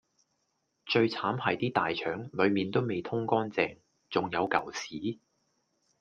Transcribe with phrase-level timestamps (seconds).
[0.87, 3.77] 最慘係啲大腸，裡面都未通乾淨，
[4.09, 5.19] 重有嚿屎